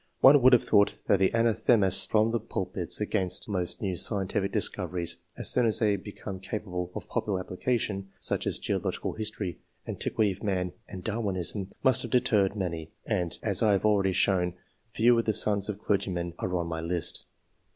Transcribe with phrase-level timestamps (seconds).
[0.21, 4.67] One would have thought that the anathemas from the pulpits against most new scientific dis
[4.67, 10.31] coveries, as soon as they became capable of popular application, such as geological history, antiquity
[10.31, 14.55] of man, and Darwinism, must have deterred many; and, as I have already shown,
[14.89, 17.27] few of the sons of clergymen are on my list.